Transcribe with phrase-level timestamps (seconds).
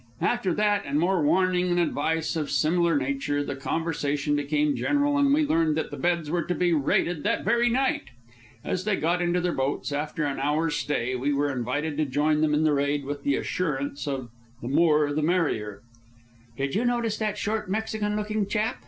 [0.21, 5.31] After that and more warning and advice of similar nature, the conversation became general, and
[5.31, 8.05] we learned that the beds were to be raided that very night.
[8.65, 12.41] As they got into their boats, after an hour's stay, we were invited to join
[12.41, 15.83] them in the raid with the assurance of "the more the merrier."
[16.57, 18.77] "Did you notice that short, Mexican looking chap?"